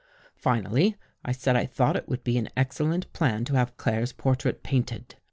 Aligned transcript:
Finally 0.35 0.95
I 1.23 1.31
said 1.31 1.55
I 1.55 1.67
thought 1.67 1.95
It 1.95 2.09
would 2.09 2.23
be 2.23 2.35
an 2.39 2.49
excellent 2.57 3.13
plan 3.13 3.45
to 3.45 3.53
have 3.53 3.77
Claire's 3.77 4.13
portrait 4.13 4.63
painted. 4.63 5.13